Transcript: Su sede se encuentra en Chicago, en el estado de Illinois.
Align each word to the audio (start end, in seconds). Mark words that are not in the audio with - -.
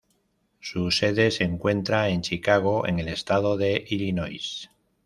Su 0.59 0.89
sede 0.89 1.29
se 1.29 1.43
encuentra 1.43 2.09
en 2.09 2.21
Chicago, 2.23 2.87
en 2.87 2.97
el 2.97 3.07
estado 3.07 3.55
de 3.55 3.85
Illinois. 3.87 4.67